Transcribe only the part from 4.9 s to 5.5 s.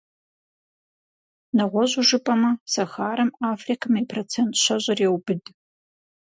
еубыд.